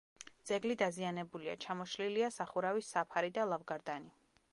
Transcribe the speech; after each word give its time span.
ძეგლი 0.51 0.75
დაზიანებულია: 0.81 1.53
ჩამოშლილია 1.65 2.31
სახურავის 2.39 2.89
საფარი 2.95 3.31
და 3.37 3.45
ლავგარდანი. 3.51 4.11